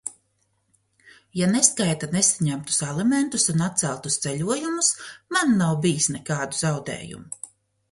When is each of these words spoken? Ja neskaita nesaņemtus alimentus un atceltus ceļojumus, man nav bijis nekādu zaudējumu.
Ja 1.39 1.49
neskaita 1.51 2.09
nesaņemtus 2.15 2.79
alimentus 2.87 3.45
un 3.55 3.63
atceltus 3.67 4.19
ceļojumus, 4.25 4.91
man 5.37 5.55
nav 5.63 5.79
bijis 5.87 6.11
nekādu 6.19 6.63
zaudējumu. 6.65 7.43